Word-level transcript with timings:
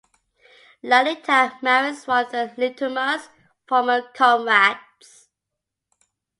Lalita 0.81 1.59
marries 1.61 2.07
one 2.07 2.25
of 2.33 2.55
Lituma's 2.57 3.29
former 3.67 4.01
comrades. 4.15 5.29